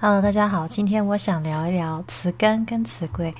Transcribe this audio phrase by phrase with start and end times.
[0.00, 3.34] Hello，大家好，今天我想聊一聊词根跟词缀。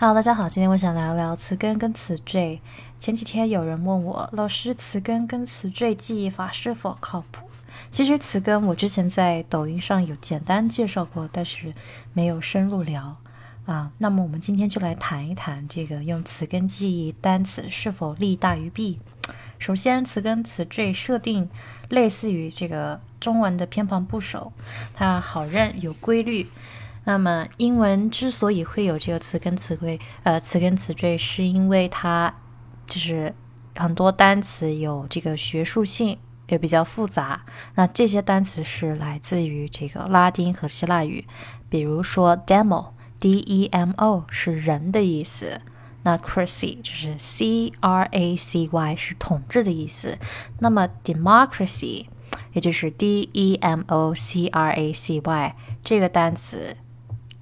[0.00, 2.60] Hello，大家好，今天我想聊一聊词根跟词缀。
[2.96, 7.48] 前几天有人问我，老师，词根跟词缀记忆法是否靠谱？
[7.88, 11.72] 其实词根我之前在抖音上有简单介绍过，但是
[12.14, 13.18] 没有深入聊
[13.64, 13.92] 啊。
[13.98, 18.98] 那么我们今天就来谈一谈这个用词根记忆单词是否利大于弊。
[19.60, 21.48] 首先，词根词缀设定
[21.88, 23.00] 类似于这个。
[23.20, 24.50] 中文的偏旁部首，
[24.94, 26.46] 它好认有规律。
[27.04, 32.34] 那么英文之所以会有这个词根词汇，呃，词根词缀，是因为它
[32.86, 33.34] 就是
[33.76, 36.16] 很多单词有这个学术性，
[36.48, 37.44] 也比较复杂。
[37.74, 41.26] 那这些单词是来自于这个拉丁和希腊语，
[41.68, 45.60] 比如说 demo，d-e-m-o 是人的意思。
[46.02, 50.18] 那 cracy 就是 c-r-a-c-y 是统治的意思。
[50.58, 52.06] 那么 democracy。
[52.52, 56.76] 也就是 d e m o c r a c y 这个单词，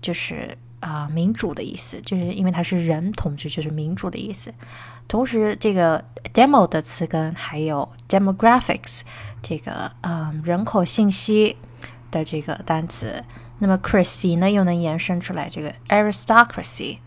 [0.03, 4.53] 就是啊民主的意思，就是因为它是人统治，就是民主的意思。
[5.07, 6.05] 同时，这个
[6.35, 9.01] demo 的词根还有 demographics
[9.43, 11.57] 这个嗯人口信息
[12.11, 13.25] 的这个单词。
[13.61, 16.99] 那么 cracy 呢，又能延伸出来这个 aristocracy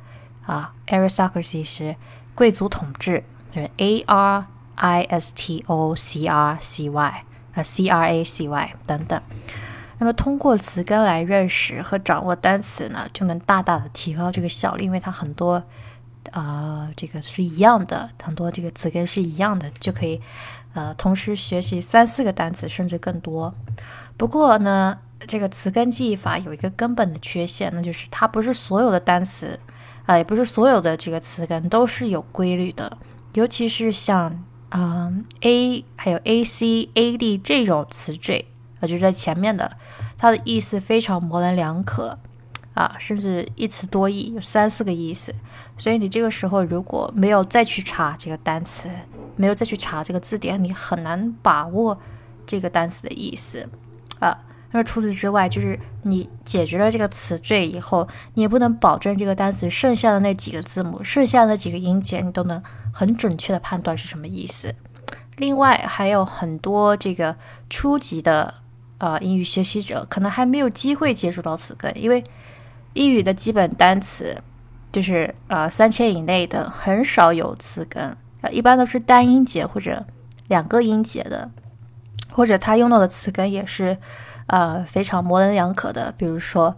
[0.46, 1.96] 啊，aristocracy 是
[2.36, 7.24] 贵族统治，就是 a r i s t o c r c y。
[7.54, 9.22] 啊，c r a c y 等等，
[9.98, 15.62] 那么通过词根来认识和掌握单词呢，就能大大的提高这个效率，因为它很多
[16.32, 20.22] 啊，这个是一样的，很多这个词根是一样的，就可以
[20.74, 23.54] 呃同时学习三四个单词甚至更多。
[24.16, 24.98] 不过呢，
[25.28, 29.60] 这个词根记忆法有一个根本的缺陷，那就是它不是所有的单词
[30.06, 32.98] 啊，也不是所有的这个词根都是有规律的，
[33.34, 34.44] 尤其是像。
[34.74, 38.46] 嗯，a 还有 a c a d 这种词缀
[38.80, 39.70] 啊，就在前面的，
[40.18, 42.18] 它的意思非常模棱两可
[42.74, 45.36] 啊，甚至一词多义，有三四个意思。
[45.78, 48.90] 所以你这个时候如果没有再去查这个单词，
[49.36, 52.00] 没有再去查这个字典，你很难把握
[52.48, 53.68] 这个单词的意思
[54.22, 54.38] 啊。
[54.74, 64.74] 那除此之外，就是你解决了这个词缀以后，你也不能保证这个单词剩下的那几个字母、剩下的几个音节，你都能很准确的判断是什么意思。
[65.36, 67.36] 另外，还有很多这个
[67.70, 68.54] 初级的
[69.00, 72.24] 呃英语学习者，可能还没有机会接触到词根，因为
[72.94, 74.38] 英语的基本单词
[74.90, 78.16] 就是呃三千以内的很少有词根，
[78.50, 80.06] 一般都是单音节或者
[80.48, 81.52] 两个音节的，
[82.30, 83.98] 或者他用到的词根也是。
[84.52, 86.76] 呃，非常模棱两可的，比如说，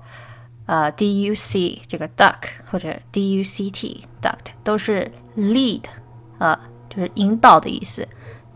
[0.67, 2.35] 呃，duc 这个 duck
[2.69, 5.81] 或者 duct duct 都是 lead
[6.37, 8.07] 啊，就是引导的意思。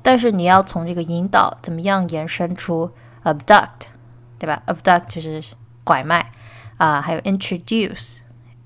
[0.04, 2.92] 但是你要从这个引导怎么样延伸出
[3.24, 3.90] abduct，
[4.38, 5.42] 对吧？abduct 就是
[5.84, 6.32] 拐卖
[6.78, 8.20] 啊，还有 introduce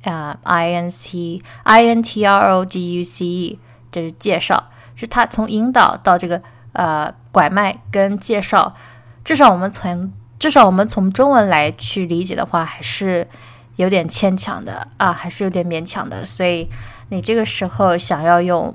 [0.04, 3.60] 啊，i n c i n t r o d u c e
[3.90, 6.42] 这是介绍，是它从引导到这个
[6.74, 8.76] 呃拐卖跟介绍，
[9.24, 10.12] 至少我们从
[10.42, 13.28] 至少我们从中文来去理解的话，还是
[13.76, 16.26] 有点牵强的啊，还是有点勉强的。
[16.26, 16.68] 所以
[17.10, 18.74] 你这个时候想要用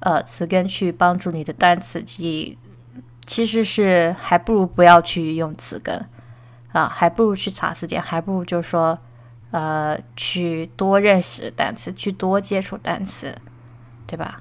[0.00, 2.58] 呃词根去帮助你的单词记忆，
[3.26, 6.08] 其实是还不如不要去用词根
[6.72, 8.98] 啊，还不如去查字典，还不如就是说
[9.50, 13.36] 呃去多认识单词，去多接触单词，
[14.06, 14.40] 对吧？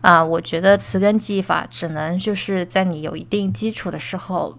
[0.00, 4.56] 啊，我觉得词根记忆法只能就是在你有一定基础的时候。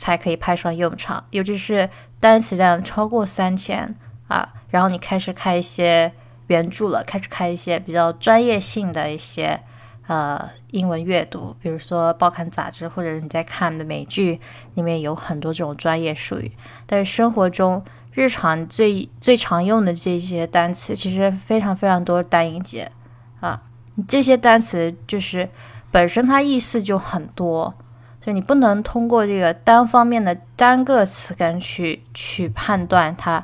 [0.00, 3.94] 才可以派上用场，尤其是单词量超过三千
[4.28, 6.10] 啊，然后你开始看一些
[6.46, 9.60] 原著了，开始看一些比较专业性的一些
[10.06, 14.40] 呃英文阅读，比如说报刊杂志，或者你在看的美剧
[14.74, 16.50] 里面有很多这种专业术语。
[16.86, 17.84] 但是生活中
[18.14, 22.90] 日常最最常用的这些单词，其实非常非常多单音节
[23.40, 23.60] 啊，
[24.08, 25.50] 这些单词就是
[25.90, 27.74] 本身它意思就很多。
[28.22, 33.42] 所以你不能通过这个单方面的单个词根去去判断它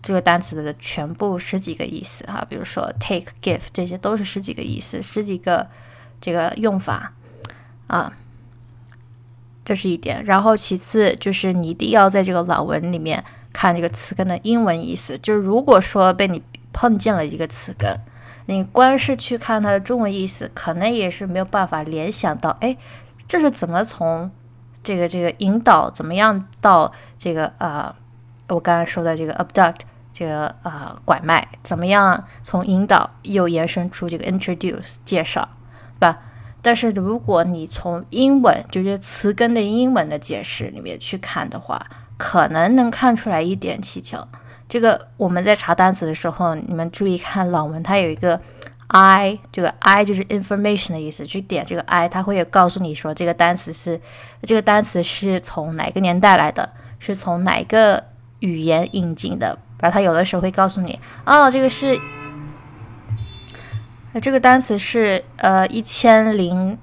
[0.00, 5.66] 这个单词的全部十几个意思哈，比如说 take、give 这些都是十几个意思，十几个
[6.18, 7.12] 这个用法
[7.86, 8.12] 啊，
[9.64, 10.24] 这是一点。
[10.24, 13.22] 然后其次就是你一定要在这个老文里面
[13.52, 15.18] 看这个词根的英文意思。
[15.18, 16.42] 就是如果说被你
[16.72, 17.98] 碰见了一个词根，
[18.46, 22.76] 你光是去看它的中文意思，可能也是没有办法联想到哎。
[23.26, 24.30] 这是怎么从
[24.82, 27.94] 这个这个引导怎么样到这个呃，
[28.48, 29.80] 我刚才说的这个 abduct
[30.12, 35.48] 这个呃拐卖，怎么样从引导又延伸出这个 introduce 介绍，
[35.98, 36.18] 对吧？
[36.62, 41.84] 但是如果你从英文就是词根的英文的解释里面去看的话，
[42.16, 44.26] 可能能看出来一点蹊跷。
[44.66, 48.40] 这个我们在查单词的时候，你们注意看朗文，它有一个
[48.96, 54.00] I，这个 I 就是 information 的意思，去点这个 I，它会告诉你说这个单词是
[54.42, 56.70] 这个单词是从哪个年代来的，
[57.00, 58.04] 是从哪个
[58.38, 59.58] 语言引进的。
[59.80, 61.98] 然后它有的时候会告诉你，哦，这个是，
[64.22, 66.78] 这个单词是呃一千零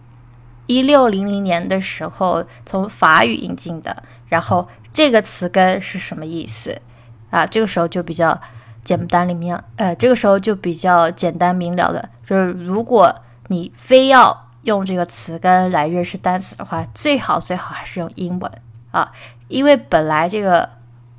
[0.66, 6.81] 一六零零年的时候从法语引进的，然后这个词根是什么意思？
[7.30, 8.38] 啊，这个时候就比较
[8.83, 13.13] 简单明了，呃，这个时候就比较简单明了的，就是如果
[13.48, 18.51] 你非要用这个词根来认识单词的话，最好最好还是用英文
[18.92, 19.12] 啊，
[19.48, 20.68] 因为本来这个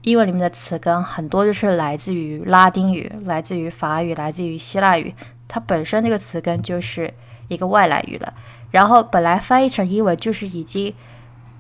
[0.03, 5.15] 英文里面的词根很多就是来自于拉丁语、来自于法语、来自于希腊语，
[5.47, 7.13] 它本身这个词根就是
[7.49, 8.35] 一个外来语了，
[8.71, 10.95] 然后本来翻译成英文就是已经。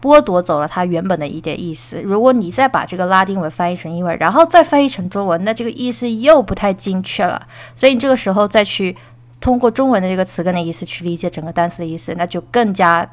[0.02, 2.02] 剥夺走了它原本的一点意思。
[2.02, 7.46] 如果你再把这个拉丁文翻译成英文，然后再翻译成中文，那这个意思又不太精确了。
[7.76, 8.96] 所以你这个时候再去
[9.40, 13.08] 通过中文的这个词根的意思去理解整个单词的意思，那就更加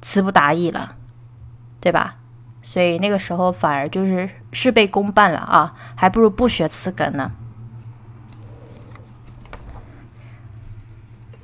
[0.00, 0.96] 词不达意了，
[1.80, 2.16] 对吧？
[2.62, 7.32] 所以那个时候反而就是事倍功半了啊，还不如不学词根呢。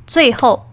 [0.06, 0.65] 最后。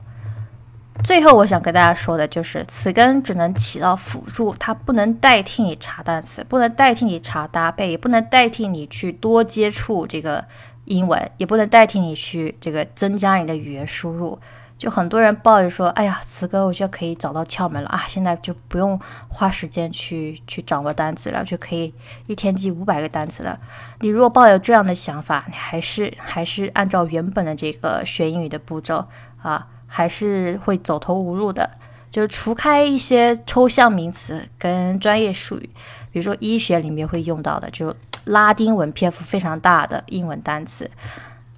[1.04, 10.46] 最后，我想跟大家说的就是，词根只能起到辅助，它不能代替你查单词，不能代替你查搭配，也不能代替你去多接触这个
[10.86, 14.40] 英文，也不能代替你去这个增加你的语言输入。
[14.78, 21.94] 就很多人抱着说：“哎呀，词根我觉得可以找到窍门了啊，现在就不用花时间去去掌握单词了，就可以
[22.28, 23.60] 一天记五百个单词了。”
[24.00, 29.06] 你如果抱有这样的想法，你还是还是按照原本的这个学英语的步骤
[29.42, 29.68] 啊。
[29.96, 31.70] 还是会走投无路的，
[32.10, 35.70] 就是除开一些抽象名词跟专业术语，
[36.12, 37.96] 比如说医学里面会用到的，就
[38.26, 40.90] 拉丁文篇幅非常大的英文单词，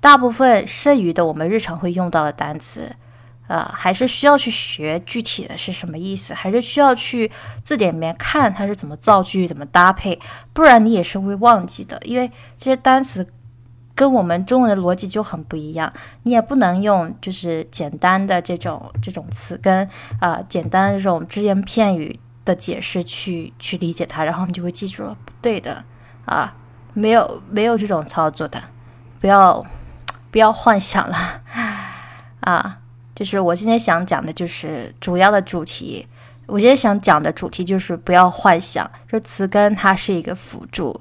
[0.01, 2.93] 大部分剩余的我们日常会用到的单词，
[3.47, 7.31] 呃，还是需要去学具体的是什么意思，还是需要去
[7.63, 10.19] 字典里面看它是怎么造句、怎么搭配，
[10.51, 13.25] 不然你也是会忘记的，因为这些单词。
[13.95, 15.91] 跟我们中文的逻辑就很不一样，
[16.23, 19.89] 你也不能用就是简单的这种这种词根
[20.19, 25.83] 啊，简单的这种只言片语的解释去去理解它，然后你就会记住了，不对的
[26.25, 26.53] 啊，
[26.93, 28.61] 没有没有这种操作的，
[29.21, 29.65] 不要
[30.29, 31.41] 不要幻想了
[32.41, 32.79] 啊！
[33.15, 36.05] 就是我今天想讲的就是主要的主题，
[36.47, 40.99] 我今天想讲的主题就是不要幻想，这词根它是一个辅助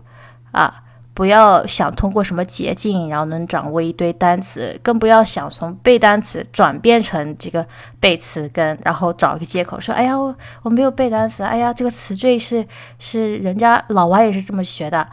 [0.52, 0.83] 啊。
[1.14, 7.64] 不要想通过什么捷径，然后能掌握一堆单词，更不要想从背单词转变成这个
[8.00, 12.66] 背词根，然后找一个借口说：“哎呀，我我没有背单词。”哎呀，这个词缀是
[12.98, 15.08] 是人家老外也是这么学的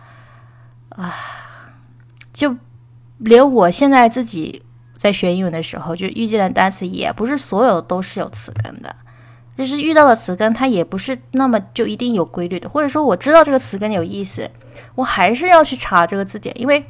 [0.89, 1.13] 啊！
[2.33, 2.55] 就
[3.19, 4.63] 连我现在自己
[4.97, 8.95] 在学英文的时候，就遇见的单词也不是所有都是有词根的，
[9.55, 14.49] 就是遇到的词根它也不是那么就一定有规律的，或者说我知道这个词根有意思。
[15.01, 16.85] 我还是要去查这个字典，因为，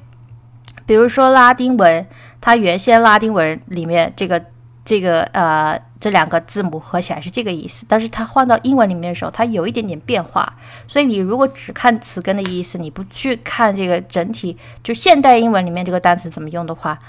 [0.85, 2.05] 比如说拉丁文，
[2.41, 4.43] 它原先拉丁文里面这个
[4.83, 10.57] 这个呃这两个字母合起来是这个意思，但是它换到英文里面的时候，它有一点点变化。
[10.89, 16.99] 所以你如果只看词根的意思，你不去看这个整体，就现代英文里面这个单词怎么用的话，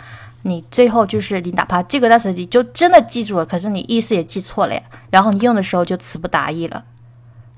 [0.42, 6.85] 你最后就是你哪怕这个单词你就真的记住了，可是你意思也记错了呀，然后你用的时候就词不达意了，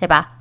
[0.01, 0.33] 对吧？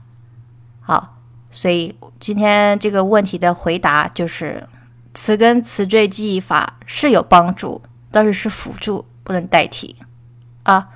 [0.79, 1.12] 好。
[1.53, 4.67] 所以今天这个问题的回答就是，
[5.13, 7.81] 词根词缀记忆法是有帮助，
[8.11, 9.95] 但是是辅助，不能代替
[10.63, 10.89] 啊。